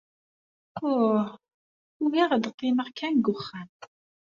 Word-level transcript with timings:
Uh, 0.91 1.25
ugaɣ 2.03 2.29
ad 2.33 2.45
qqimeɣ 2.55 2.87
kan 2.97 3.15
deg 3.17 3.27
wexxam. 3.29 3.69